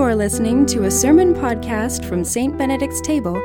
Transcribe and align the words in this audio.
You 0.00 0.06
are 0.06 0.16
listening 0.16 0.64
to 0.68 0.84
a 0.84 0.90
sermon 0.90 1.34
podcast 1.34 2.06
from 2.06 2.24
St. 2.24 2.56
Benedict's 2.56 3.02
Table, 3.02 3.38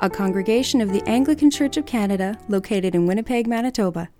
a 0.00 0.10
congregation 0.10 0.82
of 0.82 0.92
the 0.92 1.02
Anglican 1.08 1.50
Church 1.50 1.78
of 1.78 1.86
Canada 1.86 2.38
located 2.50 2.94
in 2.94 3.06
Winnipeg, 3.06 3.46
Manitoba. 3.46 4.10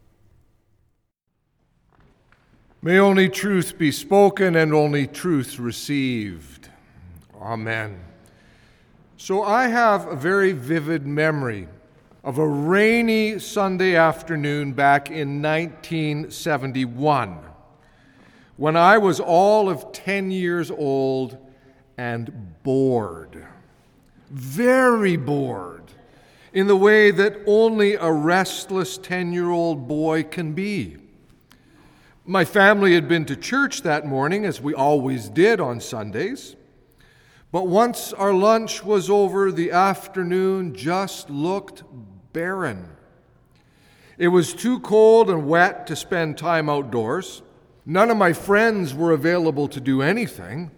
May 2.80 2.98
only 2.98 3.28
truth 3.28 3.76
be 3.76 3.92
spoken 3.92 4.56
and 4.56 4.72
only 4.72 5.06
truth 5.06 5.58
received. 5.58 6.70
Amen. 7.38 8.00
So 9.18 9.42
I 9.42 9.66
have 9.66 10.06
a 10.06 10.16
very 10.16 10.52
vivid 10.52 11.06
memory 11.06 11.68
of 12.24 12.38
a 12.38 12.48
rainy 12.48 13.38
Sunday 13.38 13.96
afternoon 13.96 14.72
back 14.72 15.10
in 15.10 15.42
1971 15.42 17.38
when 18.56 18.78
I 18.78 18.96
was 18.96 19.20
all 19.20 19.68
of 19.68 19.92
10 19.92 20.30
years 20.30 20.70
old 20.70 21.36
and 22.02 22.60
bored. 22.64 23.46
Very 24.28 25.16
bored 25.16 25.84
in 26.52 26.66
the 26.66 26.76
way 26.76 27.12
that 27.12 27.38
only 27.46 27.94
a 27.94 28.10
restless 28.10 28.98
10 28.98 29.32
year 29.32 29.50
old 29.50 29.86
boy 29.86 30.24
can 30.24 30.52
be. 30.52 30.96
My 32.24 32.44
family 32.44 32.94
had 32.94 33.06
been 33.06 33.24
to 33.26 33.36
church 33.36 33.82
that 33.82 34.04
morning, 34.04 34.44
as 34.44 34.60
we 34.60 34.74
always 34.74 35.28
did 35.28 35.60
on 35.60 35.78
Sundays. 35.78 36.56
But 37.52 37.68
once 37.68 38.12
our 38.12 38.34
lunch 38.34 38.82
was 38.82 39.08
over, 39.08 39.52
the 39.52 39.70
afternoon 39.70 40.74
just 40.74 41.30
looked 41.30 41.84
barren. 42.32 42.88
It 44.18 44.28
was 44.28 44.54
too 44.54 44.80
cold 44.80 45.30
and 45.30 45.46
wet 45.46 45.86
to 45.86 45.94
spend 45.94 46.36
time 46.36 46.68
outdoors. 46.68 47.42
None 47.86 48.10
of 48.10 48.16
my 48.16 48.32
friends 48.32 48.92
were 48.92 49.12
available 49.12 49.68
to 49.68 49.80
do 49.80 50.02
anything. 50.02 50.72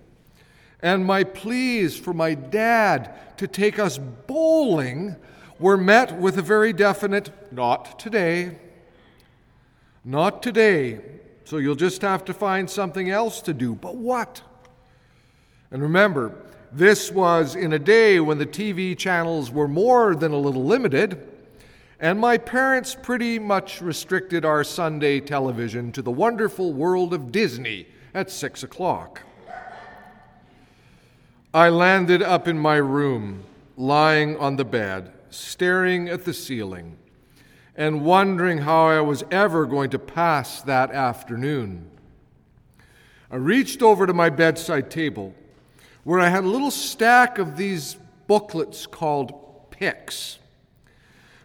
And 0.85 1.07
my 1.07 1.25
pleas 1.25 1.99
for 1.99 2.13
my 2.13 2.35
dad 2.35 3.15
to 3.39 3.49
take 3.49 3.79
us 3.79 3.97
bowling 3.97 5.17
were 5.59 5.79
met 5.79 6.19
with 6.19 6.37
a 6.37 6.43
very 6.43 6.75
definite, 6.75 7.31
not 7.51 7.99
today. 7.99 8.59
Not 10.05 10.43
today. 10.43 11.01
So 11.45 11.57
you'll 11.57 11.75
just 11.75 12.03
have 12.03 12.23
to 12.27 12.35
find 12.35 12.69
something 12.69 13.09
else 13.09 13.41
to 13.43 13.55
do. 13.55 13.75
But 13.75 13.97
what? 13.97 14.43
And 15.71 15.81
remember, 15.81 16.35
this 16.71 17.11
was 17.11 17.57
in 17.57 17.73
a 17.73 17.79
day 17.79 18.21
when 18.21 18.37
the 18.37 18.45
TV 18.45 18.95
channels 18.95 19.51
were 19.51 19.67
more 19.67 20.15
than 20.15 20.33
a 20.33 20.39
little 20.39 20.67
limited. 20.67 21.27
And 21.99 22.21
my 22.21 22.37
parents 22.37 22.95
pretty 22.95 23.39
much 23.39 23.81
restricted 23.81 24.45
our 24.45 24.63
Sunday 24.63 25.21
television 25.21 25.93
to 25.93 26.03
the 26.03 26.11
wonderful 26.11 26.75
world 26.75 27.15
of 27.15 27.33
Disney 27.33 27.87
at 28.13 28.31
six 28.31 28.63
o'clock. 28.63 29.23
I 31.55 31.69
landed 31.69 32.21
up 32.21 32.49
in 32.49 32.59
my 32.59 32.77
room, 32.77 33.45
lying 33.77 34.37
on 34.39 34.57
the 34.57 34.65
bed, 34.65 35.13
staring 35.31 36.09
at 36.09 36.25
the 36.25 36.35
ceiling, 36.35 36.99
and 37.77 38.05
wondering 38.05 38.59
how 38.59 38.89
I 38.89 39.01
was 39.01 39.23
ever 39.31 39.65
going 39.65 39.91
to 39.91 39.99
pass 39.99 40.61
that 40.63 40.91
afternoon. 40.91 41.91
I 43.31 43.37
reached 43.37 43.83
over 43.83 44.07
to 44.07 44.13
my 44.13 44.31
bedside 44.31 44.91
table, 44.91 45.33
where 46.03 46.19
I 46.19 46.29
had 46.29 46.43
a 46.45 46.49
little 46.49 46.73
stack 46.73 47.39
of 47.39 47.57
these 47.57 47.97
booklets 48.27 48.87
called 48.87 49.71
Picks 49.71 50.41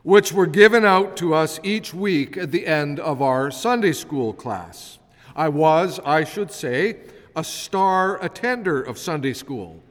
which 0.03 0.31
were 0.31 0.47
given 0.47 0.85
out 0.85 1.17
to 1.17 1.33
us 1.33 1.59
each 1.61 1.93
week 1.93 2.37
at 2.37 2.52
the 2.52 2.65
end 2.65 2.99
of 2.99 3.21
our 3.21 3.52
Sunday 3.52 3.91
school 3.91 4.33
class. 4.33 4.97
I 5.35 5.49
was, 5.49 5.99
I 6.05 6.23
should 6.23 6.52
say, 6.52 6.97
a 7.35 7.43
star 7.43 8.23
attender 8.23 8.81
of 8.81 8.98
Sunday 8.98 9.33
school. 9.33 9.83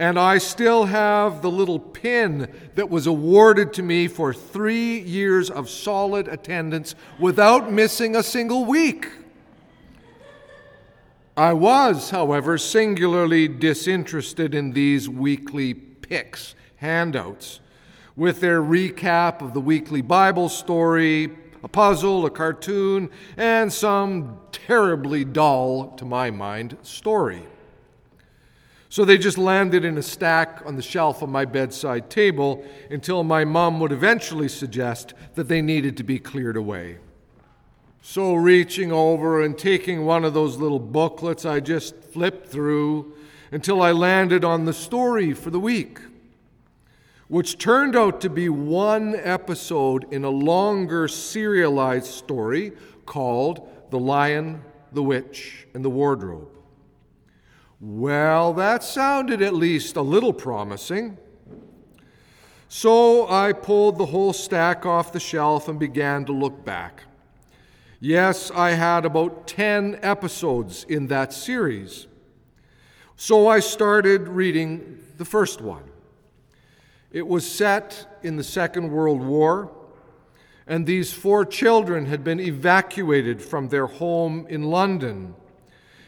And 0.00 0.18
I 0.18 0.38
still 0.38 0.86
have 0.86 1.42
the 1.42 1.50
little 1.50 1.78
pin 1.78 2.50
that 2.74 2.88
was 2.88 3.06
awarded 3.06 3.74
to 3.74 3.82
me 3.82 4.08
for 4.08 4.32
three 4.32 4.98
years 5.00 5.50
of 5.50 5.68
solid 5.68 6.26
attendance 6.26 6.94
without 7.18 7.70
missing 7.70 8.16
a 8.16 8.22
single 8.22 8.64
week. 8.64 9.08
I 11.36 11.52
was, 11.52 12.08
however, 12.08 12.56
singularly 12.56 13.46
disinterested 13.46 14.54
in 14.54 14.72
these 14.72 15.06
weekly 15.06 15.74
picks, 15.74 16.54
handouts 16.76 17.60
with 18.16 18.40
their 18.40 18.62
recap 18.62 19.42
of 19.42 19.52
the 19.52 19.60
weekly 19.60 20.00
Bible 20.00 20.48
story, 20.48 21.30
a 21.62 21.68
puzzle, 21.68 22.24
a 22.24 22.30
cartoon, 22.30 23.10
and 23.36 23.70
some 23.70 24.40
terribly 24.50 25.26
dull, 25.26 25.90
to 25.98 26.06
my 26.06 26.30
mind, 26.30 26.78
story. 26.80 27.42
So 28.90 29.06
they 29.06 29.16
just 29.16 29.38
landed 29.38 29.84
in 29.84 29.96
a 29.96 30.02
stack 30.02 30.62
on 30.66 30.76
the 30.76 30.82
shelf 30.82 31.22
of 31.22 31.30
my 31.30 31.46
bedside 31.46 32.10
table 32.10 32.62
until 32.90 33.24
my 33.24 33.44
mom 33.44 33.80
would 33.80 33.92
eventually 33.92 34.48
suggest 34.48 35.14
that 35.34 35.48
they 35.48 35.62
needed 35.62 35.96
to 35.96 36.02
be 36.02 36.18
cleared 36.18 36.58
away. 36.58 36.98
So, 38.02 38.34
reaching 38.34 38.92
over 38.92 39.42
and 39.42 39.56
taking 39.56 40.04
one 40.04 40.24
of 40.24 40.34
those 40.34 40.56
little 40.56 40.78
booklets, 40.78 41.44
I 41.46 41.60
just 41.60 41.94
flipped 41.96 42.48
through 42.48 43.14
until 43.50 43.80
I 43.80 43.92
landed 43.92 44.44
on 44.44 44.64
the 44.64 44.72
story 44.72 45.32
for 45.32 45.50
the 45.50 45.60
week 45.60 46.00
which 47.30 47.58
turned 47.58 47.94
out 47.94 48.20
to 48.20 48.28
be 48.28 48.48
one 48.48 49.14
episode 49.14 50.04
in 50.12 50.24
a 50.24 50.28
longer 50.28 51.06
serialized 51.06 52.08
story 52.08 52.72
called 53.06 53.68
The 53.90 54.00
Lion, 54.00 54.64
the 54.92 55.04
Witch, 55.04 55.68
and 55.72 55.84
the 55.84 55.90
Wardrobe. 55.90 56.48
Well, 57.82 58.52
that 58.54 58.84
sounded 58.84 59.40
at 59.40 59.54
least 59.54 59.96
a 59.96 60.02
little 60.02 60.34
promising. 60.34 61.16
So 62.68 63.26
I 63.26 63.54
pulled 63.54 63.96
the 63.96 64.06
whole 64.06 64.34
stack 64.34 64.84
off 64.84 65.12
the 65.12 65.20
shelf 65.20 65.66
and 65.66 65.80
began 65.80 66.26
to 66.26 66.32
look 66.32 66.62
back. 66.62 67.04
Yes, 67.98 68.50
I 68.50 68.72
had 68.72 69.06
about 69.06 69.46
10 69.46 69.98
episodes 70.02 70.84
in 70.90 71.06
that 71.06 71.32
series. 71.32 72.06
So 73.16 73.48
I 73.48 73.60
started 73.60 74.28
reading 74.28 75.02
the 75.16 75.24
first 75.24 75.62
one. 75.62 75.84
It 77.10 77.26
was 77.26 77.50
set 77.50 78.20
in 78.22 78.36
the 78.36 78.44
Second 78.44 78.90
World 78.90 79.22
War, 79.22 79.72
and 80.66 80.86
these 80.86 81.14
four 81.14 81.46
children 81.46 82.06
had 82.06 82.24
been 82.24 82.40
evacuated 82.40 83.40
from 83.40 83.68
their 83.68 83.86
home 83.86 84.46
in 84.50 84.64
London 84.64 85.34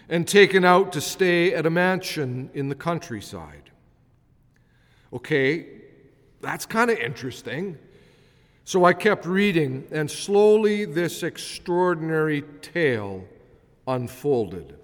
and 0.09 0.27
taken 0.27 0.65
out 0.65 0.93
to 0.93 1.01
stay 1.01 1.55
at 1.55 1.67
a 1.67 1.71
mansion 1.71 2.51
in 2.55 2.69
the 2.69 2.75
countryside. 2.75 3.71
Okay, 5.13 5.67
that's 6.41 6.67
kind 6.67 6.91
of 6.91 6.99
interesting. 6.99 7.79
So 8.65 8.85
I 8.85 8.93
kept 8.93 9.27
reading, 9.27 9.87
and 9.91 10.11
slowly 10.11 10.85
this 10.85 11.23
extraordinary 11.23 12.43
tale 12.61 13.25
unfolded. 13.87 14.79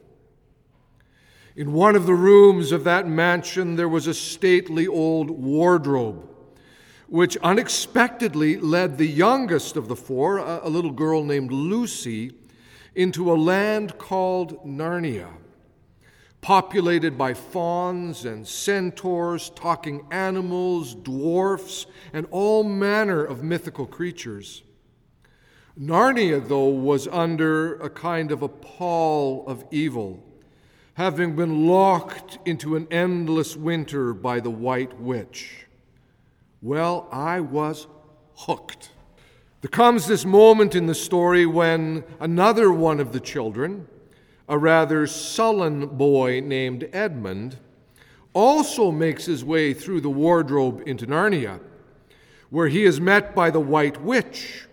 In 1.55 1.73
one 1.73 1.97
of 1.97 2.07
the 2.07 2.15
rooms 2.15 2.71
of 2.73 2.85
that 2.85 3.09
mansion, 3.09 3.77
there 3.77 3.89
was 3.89 4.07
a 4.07 4.15
stately 4.15 4.87
old 4.87 5.31
wardrobe, 5.31 6.29
which 7.09 7.37
unexpectedly 7.39 8.57
led 8.59 8.99
the 8.99 9.09
youngest 9.09 9.77
of 9.77 9.89
the 9.89 9.97
four, 9.97 10.39
a, 10.39 10.69
little 10.69 10.93
girl 10.93 11.25
named 11.25 11.51
Lucy, 11.51 12.33
into 12.99 13.33
a 13.33 13.35
land 13.35 13.97
called 13.97 14.67
Narnia, 14.67 15.29
populated 16.41 17.17
by 17.17 17.33
fauns 17.33 18.25
and 18.25 18.45
centaurs, 18.47 19.51
talking 19.51 20.05
animals, 20.11 20.97
dwarfs, 20.97 21.87
and 22.13 22.27
all 22.33 22.65
manner 22.65 23.25
of 23.25 23.45
mythical 23.45 23.87
creatures. 23.87 24.65
Narnia, 25.81 26.41
though, 26.49 26.67
was 26.67 27.07
under 27.07 27.77
a 27.77 27.89
kind 27.89 28.33
of 28.33 28.43
a 28.43 28.49
pall 28.49 29.47
of 29.47 29.65
evil 29.71 30.21
having 30.95 31.37
been 31.37 31.69
locked 31.69 32.41
into 32.45 32.75
an 32.75 32.89
endless 32.91 33.55
winter 33.57 34.13
by 34.13 34.41
the 34.41 34.51
White 34.51 35.01
Witch. 35.01 35.69
Well, 36.61 37.07
I 37.13 37.39
was 37.39 37.87
hooked. 38.35 38.91
There 39.61 39.69
comes 39.69 40.07
this 40.07 40.25
moment 40.25 40.77
in 40.77 40.87
the 40.87 40.95
story 40.95 41.45
when 41.45 42.05
another 42.21 42.71
one 42.71 43.01
of 43.01 43.11
the 43.11 43.19
children, 43.19 43.89
a 44.49 44.57
rather 44.57 45.05
sullen 45.09 45.87
boy 45.87 46.41
named 46.41 46.89
Edmund, 46.93 47.59
also 48.35 48.93
makes 48.93 49.27
his 49.27 49.45
way 49.45 49.75
through 49.75 50.01
the 50.01 50.11
wardrobe 50.11 50.85
into 50.87 51.09
Narnia, 51.09 51.59
where 52.51 52.69
he 52.69 52.85
is 52.85 53.01
met 53.01 53.35
by 53.35 53.51
the 53.51 53.59
White 53.59 54.01
Witch, 54.01 54.69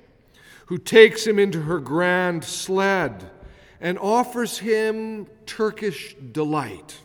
who 0.67 0.77
takes 0.77 1.25
him 1.25 1.39
into 1.39 1.63
her 1.63 1.79
grand 1.79 2.43
sled 2.43 3.31
and 3.81 3.97
offers 3.97 4.59
him 4.59 5.25
Turkish 5.47 6.15
delight. 6.31 6.99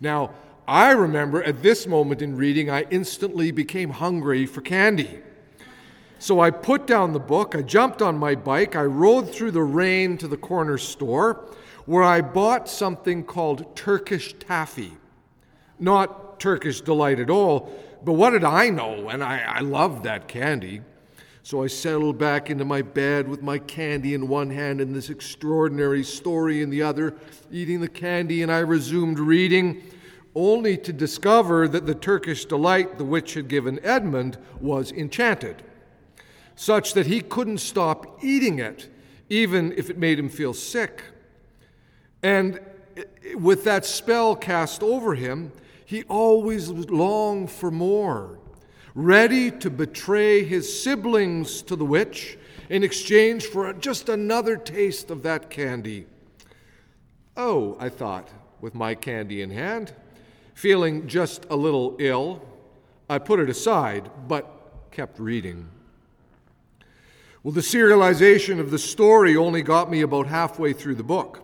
Now, 0.00 0.30
I 0.68 0.92
remember 0.92 1.42
at 1.42 1.60
this 1.64 1.88
moment 1.88 2.22
in 2.22 2.36
reading, 2.36 2.70
I 2.70 2.82
instantly 2.82 3.50
became 3.50 3.90
hungry 3.90 4.46
for 4.46 4.60
candy. 4.60 5.22
So 6.22 6.38
I 6.38 6.52
put 6.52 6.86
down 6.86 7.12
the 7.12 7.18
book, 7.18 7.56
I 7.56 7.62
jumped 7.62 8.00
on 8.00 8.16
my 8.16 8.36
bike, 8.36 8.76
I 8.76 8.84
rode 8.84 9.34
through 9.34 9.50
the 9.50 9.64
rain 9.64 10.16
to 10.18 10.28
the 10.28 10.36
corner 10.36 10.78
store 10.78 11.48
where 11.84 12.04
I 12.04 12.20
bought 12.20 12.68
something 12.68 13.24
called 13.24 13.74
Turkish 13.74 14.32
taffy. 14.34 14.92
Not 15.80 16.38
Turkish 16.38 16.80
delight 16.80 17.18
at 17.18 17.28
all, 17.28 17.76
but 18.04 18.12
what 18.12 18.30
did 18.30 18.44
I 18.44 18.68
know? 18.68 19.08
And 19.08 19.24
I, 19.24 19.40
I 19.40 19.60
loved 19.62 20.04
that 20.04 20.28
candy. 20.28 20.82
So 21.42 21.64
I 21.64 21.66
settled 21.66 22.18
back 22.18 22.50
into 22.50 22.64
my 22.64 22.82
bed 22.82 23.26
with 23.26 23.42
my 23.42 23.58
candy 23.58 24.14
in 24.14 24.28
one 24.28 24.50
hand 24.50 24.80
and 24.80 24.94
this 24.94 25.10
extraordinary 25.10 26.04
story 26.04 26.62
in 26.62 26.70
the 26.70 26.82
other, 26.82 27.16
eating 27.50 27.80
the 27.80 27.88
candy, 27.88 28.42
and 28.42 28.52
I 28.52 28.60
resumed 28.60 29.18
reading, 29.18 29.82
only 30.36 30.76
to 30.76 30.92
discover 30.92 31.66
that 31.66 31.86
the 31.86 31.96
Turkish 31.96 32.44
delight 32.44 32.96
the 32.96 33.04
witch 33.04 33.34
had 33.34 33.48
given 33.48 33.84
Edmund 33.84 34.38
was 34.60 34.92
enchanted, 34.92 35.64
such 36.54 36.94
that 36.94 37.06
he 37.06 37.20
couldn't 37.20 37.58
stop 37.58 38.22
eating 38.22 38.58
it, 38.58 38.88
even 39.28 39.72
if 39.76 39.90
it 39.90 39.98
made 39.98 40.18
him 40.18 40.28
feel 40.28 40.54
sick. 40.54 41.02
And 42.22 42.60
with 43.34 43.64
that 43.64 43.84
spell 43.84 44.36
cast 44.36 44.82
over 44.82 45.14
him, 45.14 45.52
he 45.84 46.04
always 46.04 46.68
longed 46.68 47.50
for 47.50 47.70
more, 47.70 48.38
ready 48.94 49.50
to 49.50 49.70
betray 49.70 50.44
his 50.44 50.82
siblings 50.82 51.62
to 51.62 51.76
the 51.76 51.84
witch 51.84 52.38
in 52.68 52.82
exchange 52.82 53.44
for 53.44 53.72
just 53.72 54.08
another 54.08 54.56
taste 54.56 55.10
of 55.10 55.22
that 55.22 55.50
candy. 55.50 56.06
Oh, 57.36 57.76
I 57.80 57.88
thought, 57.88 58.28
with 58.60 58.74
my 58.74 58.94
candy 58.94 59.42
in 59.42 59.50
hand, 59.50 59.92
feeling 60.54 61.06
just 61.06 61.46
a 61.50 61.56
little 61.56 61.96
ill, 61.98 62.42
I 63.08 63.18
put 63.18 63.40
it 63.40 63.50
aside, 63.50 64.10
but 64.28 64.90
kept 64.90 65.18
reading. 65.18 65.68
Well, 67.42 67.52
the 67.52 67.60
serialization 67.60 68.60
of 68.60 68.70
the 68.70 68.78
story 68.78 69.36
only 69.36 69.62
got 69.62 69.90
me 69.90 70.00
about 70.02 70.28
halfway 70.28 70.72
through 70.72 70.94
the 70.94 71.02
book. 71.02 71.40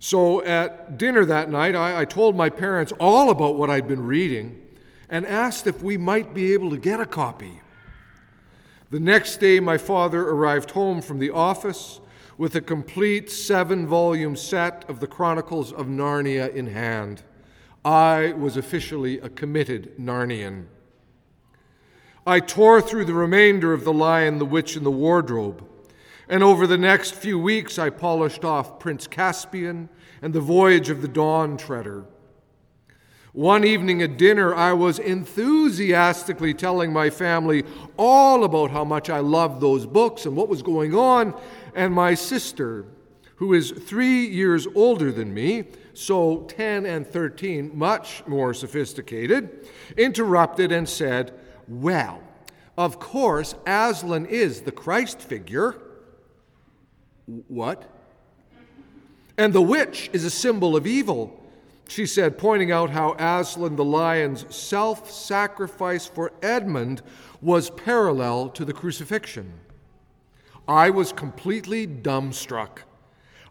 So 0.00 0.42
at 0.44 0.98
dinner 0.98 1.24
that 1.24 1.50
night, 1.50 1.76
I, 1.76 2.00
I, 2.00 2.04
told 2.04 2.36
my 2.36 2.50
parents 2.50 2.92
all 3.00 3.30
about 3.30 3.56
what 3.56 3.70
I'd 3.70 3.88
been 3.88 4.04
reading 4.04 4.60
and 5.08 5.26
asked 5.26 5.66
if 5.66 5.82
we 5.82 5.96
might 5.96 6.34
be 6.34 6.52
able 6.52 6.70
to 6.70 6.76
get 6.76 7.00
a 7.00 7.06
copy. 7.06 7.60
The 8.90 9.00
next 9.00 9.38
day, 9.38 9.60
my 9.60 9.76
father 9.76 10.28
arrived 10.28 10.70
home 10.72 11.02
from 11.02 11.18
the 11.18 11.30
office 11.30 12.00
with 12.36 12.54
a 12.54 12.60
complete 12.60 13.30
seven 13.30 13.86
volume 13.86 14.36
set 14.36 14.88
of 14.88 15.00
the 15.00 15.06
Chronicles 15.06 15.72
of 15.72 15.86
Narnia 15.86 16.52
in 16.54 16.68
hand. 16.68 17.22
I 17.84 18.32
was 18.32 18.56
officially 18.56 19.18
a 19.18 19.28
committed 19.28 19.96
Narnian. 19.98 20.66
I 22.28 22.40
tore 22.40 22.80
through 22.80 23.06
the 23.06 23.14
remainder 23.14 23.72
of 23.72 23.84
The 23.84 23.92
Lion, 23.92 24.38
the 24.38 24.44
Witch, 24.44 24.76
and 24.76 24.84
the 24.86 24.90
Wardrobe 24.90 25.64
and 26.28 26.42
over 26.42 26.66
the 26.66 26.78
next 26.78 27.14
few 27.14 27.38
weeks, 27.38 27.78
I 27.78 27.88
polished 27.88 28.44
off 28.44 28.78
Prince 28.78 29.06
Caspian 29.06 29.88
and 30.20 30.34
The 30.34 30.40
Voyage 30.40 30.90
of 30.90 31.00
the 31.00 31.08
Dawn 31.08 31.56
Treader. 31.56 32.04
One 33.32 33.64
evening 33.64 34.02
at 34.02 34.18
dinner, 34.18 34.54
I 34.54 34.72
was 34.74 34.98
enthusiastically 34.98 36.52
telling 36.52 36.92
my 36.92 37.08
family 37.08 37.64
all 37.96 38.44
about 38.44 38.70
how 38.70 38.84
much 38.84 39.08
I 39.08 39.20
loved 39.20 39.60
those 39.60 39.86
books 39.86 40.26
and 40.26 40.36
what 40.36 40.48
was 40.48 40.60
going 40.60 40.94
on, 40.94 41.34
and 41.74 41.94
my 41.94 42.14
sister, 42.14 42.84
who 43.36 43.54
is 43.54 43.70
three 43.70 44.26
years 44.26 44.66
older 44.74 45.12
than 45.12 45.32
me, 45.32 45.64
so 45.94 46.44
10 46.48 46.84
and 46.84 47.06
13, 47.06 47.70
much 47.74 48.26
more 48.26 48.52
sophisticated, 48.52 49.66
interrupted 49.96 50.72
and 50.72 50.88
said, 50.88 51.32
Well, 51.68 52.22
of 52.76 52.98
course, 52.98 53.54
Aslan 53.66 54.26
is 54.26 54.62
the 54.62 54.72
Christ 54.72 55.20
figure. 55.20 55.76
What? 57.48 57.84
And 59.36 59.52
the 59.52 59.62
witch 59.62 60.10
is 60.12 60.24
a 60.24 60.30
symbol 60.30 60.74
of 60.76 60.86
evil, 60.86 61.40
she 61.86 62.06
said, 62.06 62.38
pointing 62.38 62.72
out 62.72 62.90
how 62.90 63.14
Aslan 63.18 63.76
the 63.76 63.84
lion's 63.84 64.44
self 64.54 65.10
sacrifice 65.10 66.06
for 66.06 66.32
Edmund 66.42 67.02
was 67.40 67.70
parallel 67.70 68.48
to 68.50 68.64
the 68.64 68.72
crucifixion. 68.72 69.52
I 70.66 70.90
was 70.90 71.12
completely 71.12 71.86
dumbstruck. 71.86 72.80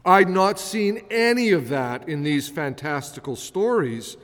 I'd 0.05 0.29
not 0.29 0.59
seen 0.59 1.03
any 1.09 1.51
of 1.51 1.69
that 1.69 2.07
in 2.07 2.23
these 2.23 2.47
fantastical 2.47 3.35
stories, 3.35 4.17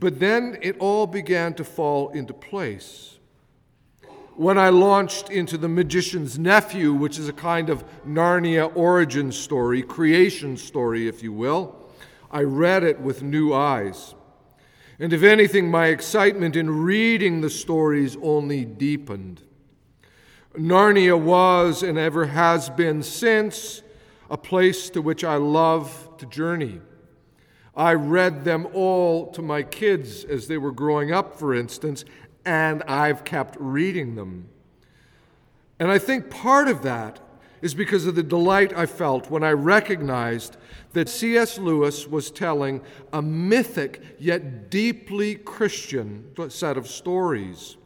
but 0.00 0.18
then 0.18 0.58
it 0.62 0.76
all 0.78 1.06
began 1.06 1.54
to 1.54 1.64
fall 1.64 2.08
into 2.10 2.32
place 2.32 3.10
when 4.40 4.56
I 4.56 4.70
launched 4.70 5.28
into 5.28 5.58
The 5.58 5.68
Magician's 5.68 6.38
Nephew, 6.38 6.94
which 6.94 7.18
is 7.18 7.28
a 7.28 7.32
kind 7.34 7.68
of 7.68 7.84
Narnia 8.06 8.74
origin 8.74 9.32
story, 9.32 9.82
creation 9.82 10.56
story, 10.56 11.06
if 11.08 11.22
you 11.22 11.30
will, 11.30 11.76
I 12.30 12.44
read 12.44 12.82
it 12.82 12.98
with 13.00 13.22
new 13.22 13.52
eyes. 13.52 14.14
And 14.98 15.12
if 15.12 15.22
anything, 15.22 15.70
my 15.70 15.88
excitement 15.88 16.56
in 16.56 16.70
reading 16.70 17.42
the 17.42 17.50
stories 17.50 18.16
only 18.22 18.64
deepened. 18.64 19.42
Narnia 20.54 21.20
was 21.20 21.82
and 21.82 21.98
ever 21.98 22.24
has 22.24 22.70
been 22.70 23.02
since 23.02 23.82
a 24.30 24.38
place 24.38 24.88
to 24.88 25.02
which 25.02 25.22
I 25.22 25.36
love 25.36 26.16
to 26.16 26.24
journey. 26.24 26.80
I 27.76 27.94
read 27.94 28.44
them 28.44 28.66
all 28.72 29.30
to 29.32 29.42
my 29.42 29.62
kids 29.62 30.24
as 30.24 30.48
they 30.48 30.58
were 30.58 30.72
growing 30.72 31.12
up, 31.12 31.38
for 31.38 31.54
instance, 31.54 32.04
and 32.44 32.82
I've 32.84 33.24
kept 33.24 33.56
reading 33.60 34.14
them. 34.14 34.48
And 35.78 35.90
I 35.90 35.98
think 35.98 36.30
part 36.30 36.68
of 36.68 36.82
that 36.82 37.20
is 37.62 37.74
because 37.74 38.06
of 38.06 38.14
the 38.14 38.22
delight 38.22 38.76
I 38.76 38.86
felt 38.86 39.30
when 39.30 39.44
I 39.44 39.52
recognized 39.52 40.56
that 40.92 41.08
C.S. 41.08 41.58
Lewis 41.58 42.06
was 42.06 42.30
telling 42.30 42.80
a 43.12 43.22
mythic 43.22 44.02
yet 44.18 44.70
deeply 44.70 45.36
Christian 45.36 46.30
set 46.48 46.76
of 46.76 46.88
stories. 46.88 47.76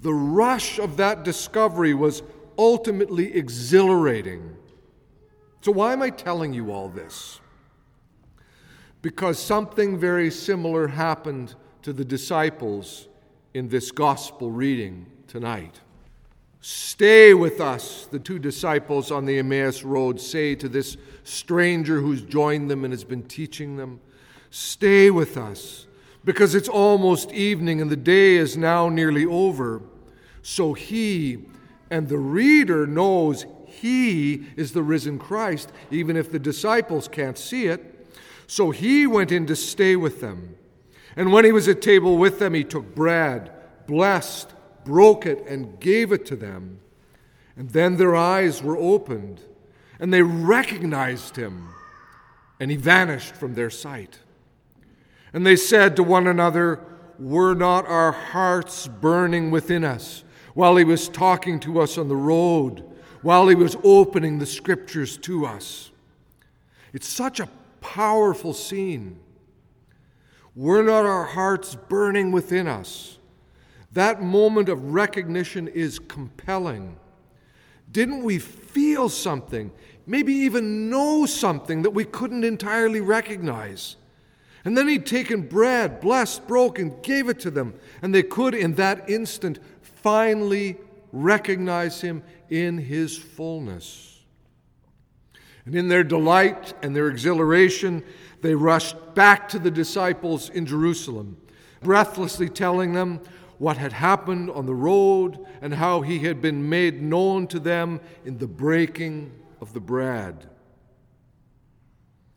The 0.00 0.12
rush 0.12 0.78
of 0.78 0.96
that 0.96 1.24
discovery 1.24 1.94
was 1.94 2.22
ultimately 2.56 3.34
exhilarating. 3.34 4.56
So, 5.62 5.72
why 5.72 5.92
am 5.92 6.02
I 6.02 6.10
telling 6.10 6.52
you 6.52 6.70
all 6.72 6.88
this? 6.88 7.40
Because 9.04 9.38
something 9.38 9.98
very 9.98 10.30
similar 10.30 10.88
happened 10.88 11.54
to 11.82 11.92
the 11.92 12.06
disciples 12.06 13.06
in 13.52 13.68
this 13.68 13.90
gospel 13.90 14.50
reading 14.50 15.04
tonight. 15.26 15.78
Stay 16.62 17.34
with 17.34 17.60
us, 17.60 18.06
the 18.10 18.18
two 18.18 18.38
disciples 18.38 19.10
on 19.10 19.26
the 19.26 19.38
Emmaus 19.38 19.82
Road 19.82 20.18
say 20.18 20.54
to 20.54 20.70
this 20.70 20.96
stranger 21.22 22.00
who's 22.00 22.22
joined 22.22 22.70
them 22.70 22.82
and 22.82 22.94
has 22.94 23.04
been 23.04 23.24
teaching 23.24 23.76
them. 23.76 24.00
Stay 24.48 25.10
with 25.10 25.36
us, 25.36 25.86
because 26.24 26.54
it's 26.54 26.70
almost 26.70 27.30
evening 27.30 27.82
and 27.82 27.90
the 27.90 27.96
day 27.96 28.36
is 28.36 28.56
now 28.56 28.88
nearly 28.88 29.26
over. 29.26 29.82
So 30.40 30.72
he 30.72 31.44
and 31.90 32.08
the 32.08 32.16
reader 32.16 32.86
knows 32.86 33.44
he 33.66 34.46
is 34.56 34.72
the 34.72 34.82
risen 34.82 35.18
Christ, 35.18 35.72
even 35.90 36.16
if 36.16 36.32
the 36.32 36.38
disciples 36.38 37.06
can't 37.06 37.36
see 37.36 37.66
it. 37.66 37.93
So 38.46 38.70
he 38.70 39.06
went 39.06 39.32
in 39.32 39.46
to 39.46 39.56
stay 39.56 39.96
with 39.96 40.20
them. 40.20 40.56
And 41.16 41.32
when 41.32 41.44
he 41.44 41.52
was 41.52 41.68
at 41.68 41.80
table 41.80 42.18
with 42.18 42.38
them, 42.38 42.54
he 42.54 42.64
took 42.64 42.94
bread, 42.94 43.52
blessed, 43.86 44.52
broke 44.84 45.26
it, 45.26 45.46
and 45.46 45.78
gave 45.80 46.12
it 46.12 46.26
to 46.26 46.36
them. 46.36 46.80
And 47.56 47.70
then 47.70 47.96
their 47.96 48.16
eyes 48.16 48.62
were 48.62 48.76
opened, 48.76 49.40
and 50.00 50.12
they 50.12 50.22
recognized 50.22 51.36
him, 51.36 51.68
and 52.58 52.70
he 52.70 52.76
vanished 52.76 53.36
from 53.36 53.54
their 53.54 53.70
sight. 53.70 54.18
And 55.32 55.46
they 55.46 55.56
said 55.56 55.96
to 55.96 56.02
one 56.02 56.26
another, 56.26 56.80
Were 57.18 57.54
not 57.54 57.86
our 57.86 58.12
hearts 58.12 58.88
burning 58.88 59.50
within 59.50 59.84
us 59.84 60.24
while 60.54 60.76
he 60.76 60.84
was 60.84 61.08
talking 61.08 61.60
to 61.60 61.80
us 61.80 61.96
on 61.96 62.08
the 62.08 62.16
road, 62.16 62.84
while 63.22 63.48
he 63.48 63.54
was 63.54 63.76
opening 63.84 64.38
the 64.38 64.46
scriptures 64.46 65.16
to 65.18 65.46
us? 65.46 65.92
It's 66.92 67.08
such 67.08 67.40
a 67.40 67.48
powerful 67.84 68.54
scene. 68.54 69.20
Were 70.56 70.82
not 70.82 71.04
our 71.04 71.26
hearts 71.26 71.76
burning 71.88 72.32
within 72.32 72.66
us? 72.66 73.18
That 73.92 74.22
moment 74.22 74.70
of 74.70 74.94
recognition 74.94 75.68
is 75.68 75.98
compelling. 75.98 76.96
Didn't 77.92 78.24
we 78.24 78.38
feel 78.38 79.08
something, 79.10 79.70
maybe 80.06 80.32
even 80.32 80.88
know 80.88 81.26
something 81.26 81.82
that 81.82 81.90
we 81.90 82.04
couldn't 82.04 82.42
entirely 82.42 83.02
recognize? 83.02 83.96
And 84.64 84.76
then 84.78 84.88
he'd 84.88 85.04
taken 85.04 85.42
bread, 85.42 86.00
blessed, 86.00 86.48
broken, 86.48 87.00
gave 87.02 87.28
it 87.28 87.38
to 87.40 87.50
them, 87.50 87.74
and 88.00 88.14
they 88.14 88.22
could, 88.22 88.54
in 88.54 88.76
that 88.76 89.10
instant, 89.10 89.58
finally 89.82 90.78
recognize 91.12 92.00
him 92.00 92.22
in 92.48 92.78
his 92.78 93.18
fullness. 93.18 94.13
And 95.66 95.74
in 95.74 95.88
their 95.88 96.04
delight 96.04 96.74
and 96.82 96.94
their 96.94 97.08
exhilaration, 97.08 98.02
they 98.42 98.54
rushed 98.54 98.96
back 99.14 99.48
to 99.50 99.58
the 99.58 99.70
disciples 99.70 100.50
in 100.50 100.66
Jerusalem, 100.66 101.38
breathlessly 101.82 102.48
telling 102.48 102.92
them 102.92 103.20
what 103.58 103.76
had 103.78 103.92
happened 103.92 104.50
on 104.50 104.66
the 104.66 104.74
road 104.74 105.38
and 105.62 105.72
how 105.72 106.02
he 106.02 106.18
had 106.18 106.42
been 106.42 106.68
made 106.68 107.00
known 107.00 107.46
to 107.46 107.58
them 107.58 108.00
in 108.24 108.36
the 108.38 108.46
breaking 108.46 109.32
of 109.60 109.72
the 109.72 109.80
bread. 109.80 110.48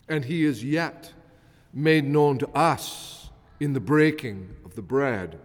And 0.07 0.23
he 0.23 0.45
is 0.45 0.63
yet 0.63 1.11
made 1.73 2.05
known 2.05 2.37
to 2.37 2.47
us 2.49 3.29
in 3.59 3.73
the 3.73 3.79
breaking 3.79 4.55
of 4.63 4.75
the 4.75 4.81
bread. 4.81 5.39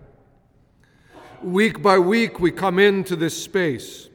Week 1.42 1.82
by 1.82 1.98
week, 1.98 2.38
we 2.38 2.52
come 2.52 2.78
into 2.78 3.16
this 3.16 3.42
space 3.42 4.08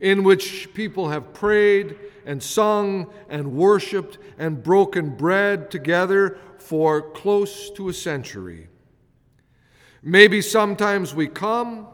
in 0.00 0.22
which 0.22 0.74
people 0.74 1.08
have 1.08 1.32
prayed 1.32 1.96
and 2.26 2.42
sung 2.42 3.10
and 3.30 3.52
worshiped 3.54 4.18
and 4.36 4.62
broken 4.62 5.16
bread 5.16 5.70
together 5.70 6.38
for 6.58 7.00
close 7.00 7.70
to 7.70 7.88
a 7.88 7.94
century. 7.94 8.68
Maybe 10.02 10.42
sometimes 10.42 11.14
we 11.14 11.28
come 11.28 11.86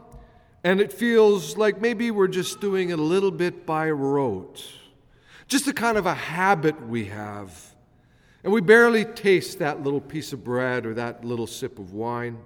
and 0.63 0.81
it 0.81 0.91
feels 0.91 1.57
like 1.57 1.79
maybe 1.79 2.11
we're 2.11 2.27
just 2.27 2.59
doing 2.59 2.89
it 2.89 2.99
a 2.99 3.03
little 3.03 3.31
bit 3.31 3.65
by 3.65 3.89
rote, 3.89 4.65
just 5.47 5.67
a 5.67 5.73
kind 5.73 5.97
of 5.97 6.05
a 6.05 6.13
habit 6.13 6.87
we 6.87 7.05
have. 7.05 7.75
And 8.43 8.51
we 8.51 8.61
barely 8.61 9.05
taste 9.05 9.59
that 9.59 9.83
little 9.83 10.01
piece 10.01 10.33
of 10.33 10.43
bread 10.43 10.85
or 10.85 10.93
that 10.95 11.23
little 11.23 11.47
sip 11.47 11.79
of 11.79 11.93
wine. 11.93 12.37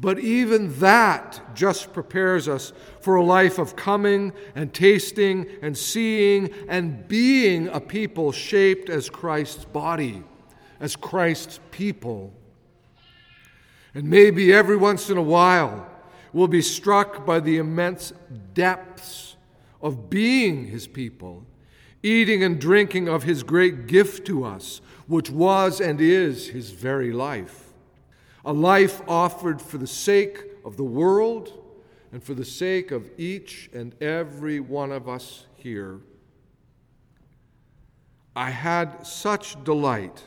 But 0.00 0.20
even 0.20 0.78
that 0.78 1.40
just 1.56 1.92
prepares 1.92 2.46
us 2.46 2.72
for 3.00 3.16
a 3.16 3.24
life 3.24 3.58
of 3.58 3.74
coming 3.74 4.32
and 4.54 4.72
tasting 4.72 5.46
and 5.60 5.76
seeing 5.76 6.50
and 6.68 7.08
being 7.08 7.66
a 7.68 7.80
people 7.80 8.30
shaped 8.30 8.90
as 8.90 9.10
Christ's 9.10 9.64
body, 9.64 10.22
as 10.78 10.94
Christ's 10.94 11.58
people. 11.72 12.32
And 13.92 14.08
maybe 14.08 14.52
every 14.52 14.76
once 14.76 15.10
in 15.10 15.16
a 15.16 15.22
while 15.22 15.90
we'll 16.32 16.46
be 16.46 16.62
struck 16.62 17.26
by 17.26 17.40
the 17.40 17.56
immense 17.56 18.12
depths 18.54 19.34
of 19.82 20.08
being 20.08 20.66
his 20.66 20.86
people, 20.86 21.44
eating 22.04 22.44
and 22.44 22.60
drinking 22.60 23.08
of 23.08 23.24
his 23.24 23.42
great 23.42 23.88
gift 23.88 24.24
to 24.26 24.44
us, 24.44 24.80
which 25.08 25.28
was 25.28 25.80
and 25.80 26.00
is 26.00 26.50
his 26.50 26.70
very 26.70 27.12
life 27.12 27.67
a 28.44 28.52
life 28.52 29.00
offered 29.08 29.60
for 29.60 29.78
the 29.78 29.86
sake 29.86 30.38
of 30.64 30.76
the 30.76 30.84
world 30.84 31.52
and 32.12 32.22
for 32.22 32.34
the 32.34 32.44
sake 32.44 32.90
of 32.90 33.10
each 33.18 33.70
and 33.72 33.94
every 34.02 34.60
one 34.60 34.92
of 34.92 35.08
us 35.08 35.46
here. 35.54 36.00
I 38.34 38.50
had 38.50 39.06
such 39.06 39.62
delight 39.64 40.22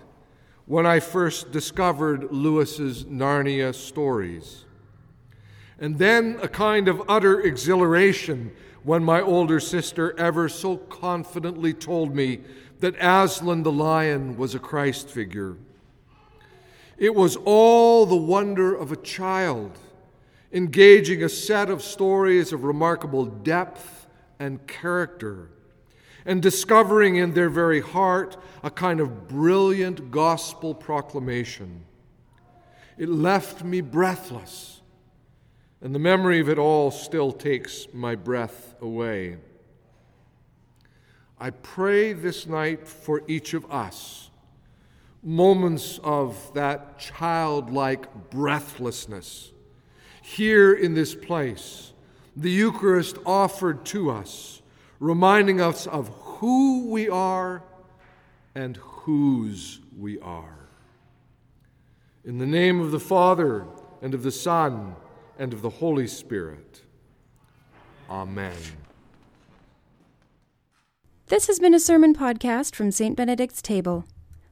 when 0.66 0.86
I 0.86 1.00
first 1.00 1.52
discovered 1.52 2.32
Lewis's 2.32 3.06
Narnia 3.06 3.74
stories. 3.74 4.66
And 5.80 5.98
then 5.98 6.38
a 6.42 6.48
kind 6.48 6.88
of 6.88 7.02
utter 7.10 7.42
exhilaration 7.42 8.52
when 8.84 9.04
my 9.04 9.22
older 9.22 9.60
sister 9.60 10.18
ever 10.20 10.50
so 10.50 10.78
confidently 10.78 11.74
told 11.74 12.16
me 12.16 12.42
that 12.80 12.96
Aslan 13.00 13.64
the 13.64 13.72
lion 13.72 14.38
was 14.38 14.56
a 14.56 14.60
Christ 14.60 15.10
figure. 15.10 15.58
It 17.02 17.16
was 17.16 17.36
all 17.46 18.06
the 18.06 18.16
wonder 18.16 18.76
of 18.76 18.92
a 18.92 18.96
child 18.96 19.72
engaging 20.54 21.24
a 21.24 21.30
set 21.30 21.68
of 21.68 21.82
stories 21.82 22.54
of 22.54 22.64
remarkable 22.64 23.26
depth 23.26 24.06
and 24.38 24.68
character, 24.68 25.50
and 26.28 26.44
discovering 26.44 27.16
in 27.16 27.34
their 27.34 27.50
very 27.50 27.80
heart 27.80 28.38
a 28.62 28.70
kind 28.70 29.00
of 29.00 29.28
brilliant 29.28 30.12
gospel 30.12 30.76
proclamation. 30.76 31.86
It 33.00 33.10
left 33.10 33.64
me 33.64 33.82
breathless, 33.82 34.82
and 35.82 35.96
the 35.96 36.00
memory 36.00 36.40
of 36.40 36.50
it 36.50 36.60
all 36.60 36.92
still 36.92 37.32
takes 37.32 37.88
my 37.92 38.14
breath 38.14 38.76
away. 38.80 39.38
I 41.40 41.50
pray 41.50 42.14
this 42.14 42.46
night 42.46 42.88
for 42.88 43.24
each 43.28 43.56
of 43.56 43.66
us 43.72 44.31
moments 45.24 46.00
of 46.04 46.54
that 46.54 47.00
childlike 47.00 48.30
breathlessness. 48.30 49.52
Here 50.22 50.74
in 50.74 50.94
this 50.94 51.14
place, 51.14 51.94
the 52.36 52.52
Eucharist 52.52 53.18
offered 53.26 53.86
to 53.88 54.10
us, 54.10 54.62
reminding 55.00 55.60
us 55.60 55.88
of 55.88 56.08
who 56.08 56.88
we 56.88 57.10
are 57.10 57.64
and 58.56 58.78
whose 58.78 59.80
we 59.98 60.20
are. 60.20 60.58
In 62.24 62.38
the 62.38 62.46
name 62.46 62.80
of 62.80 62.92
the 62.92 63.00
Father, 63.00 63.66
and 64.02 64.14
of 64.14 64.24
the 64.24 64.32
Son, 64.32 64.96
and 65.38 65.54
of 65.54 65.62
the 65.62 65.70
Holy 65.70 66.08
Spirit. 66.08 66.82
Amen. 68.10 68.56
This 71.28 71.48
has 71.48 71.60
been 71.60 71.74
a 71.74 71.80
sermon 71.80 72.14
podcast 72.14 72.76
from 72.76 72.92
St. 72.92 73.16
Benedict's 73.16 73.62
Table. 73.62 74.06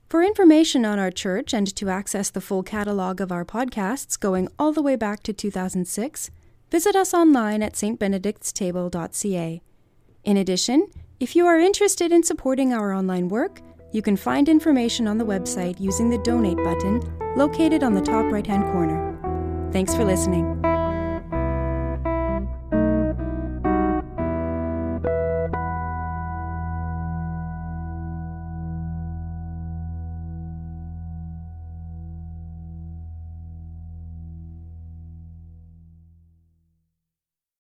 For 0.10 0.24
information 0.24 0.86
on 0.86 0.98
our 0.98 1.12
church 1.12 1.54
and 1.54 1.68
to 1.76 1.90
access 1.90 2.32
the 2.32 2.42
full 2.42 2.64
catalog 2.64 3.22
of 3.22 3.32
our 3.32 3.46
podcasts 3.46 4.20
going 4.20 4.48
all 4.58 4.74
the 4.74 4.82
way 4.82 4.96
back 4.96 5.22
to 5.22 5.34
2006, 5.34 6.32
visit 6.72 6.96
us 6.96 7.14
online 7.14 7.62
at 7.62 7.74
stbenedictstable.ca. 7.74 9.62
In 10.24 10.38
addition, 10.38 10.88
if 11.20 11.36
you 11.36 11.46
are 11.46 11.60
interested 11.60 12.12
in 12.12 12.24
supporting 12.24 12.74
our 12.74 12.92
online 12.92 13.28
work, 13.30 13.62
you 13.92 14.02
can 14.02 14.18
find 14.18 14.50
information 14.50 15.08
on 15.08 15.20
the 15.20 15.26
website 15.26 15.80
using 15.80 16.10
the 16.10 16.18
donate 16.18 16.58
button 16.58 17.02
located 17.36 17.84
on 17.84 17.94
the 17.94 18.02
top 18.02 18.32
right 18.32 18.48
hand 18.48 18.64
corner. 18.72 19.70
Thanks 19.72 19.94
for 19.94 20.04
listening. 20.04 20.69